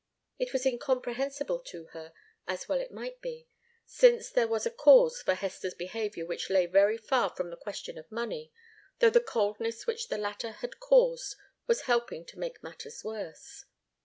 [0.39, 2.11] It was incomprehensible to her,
[2.47, 3.47] as well it might be,
[3.85, 7.99] since there was a cause for Hester's behaviour which lay very far from the question
[7.99, 8.51] of money,
[8.97, 11.35] though the coldness which the latter had caused
[11.67, 13.65] was helping to make matters worse.